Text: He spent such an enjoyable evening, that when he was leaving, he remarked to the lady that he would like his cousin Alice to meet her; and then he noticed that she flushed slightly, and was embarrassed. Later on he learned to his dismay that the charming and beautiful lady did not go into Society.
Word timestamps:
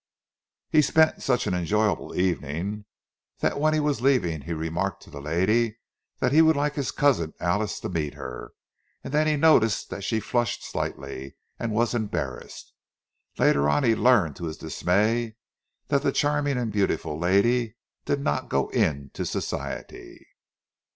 He 0.71 0.81
spent 0.81 1.21
such 1.21 1.45
an 1.45 1.53
enjoyable 1.53 2.15
evening, 2.15 2.85
that 3.37 3.59
when 3.59 3.71
he 3.75 3.79
was 3.79 4.01
leaving, 4.01 4.41
he 4.41 4.51
remarked 4.53 5.03
to 5.03 5.11
the 5.11 5.21
lady 5.21 5.77
that 6.17 6.31
he 6.31 6.41
would 6.41 6.55
like 6.55 6.73
his 6.73 6.89
cousin 6.89 7.35
Alice 7.39 7.79
to 7.81 7.87
meet 7.87 8.15
her; 8.15 8.51
and 9.03 9.13
then 9.13 9.27
he 9.27 9.35
noticed 9.37 9.91
that 9.91 10.03
she 10.03 10.19
flushed 10.19 10.63
slightly, 10.63 11.35
and 11.59 11.71
was 11.71 11.93
embarrassed. 11.93 12.73
Later 13.37 13.69
on 13.69 13.83
he 13.83 13.93
learned 13.93 14.35
to 14.37 14.45
his 14.45 14.57
dismay 14.57 15.35
that 15.89 16.01
the 16.01 16.11
charming 16.11 16.57
and 16.57 16.71
beautiful 16.73 17.19
lady 17.19 17.75
did 18.05 18.19
not 18.21 18.49
go 18.49 18.69
into 18.69 19.23
Society. 19.23 20.25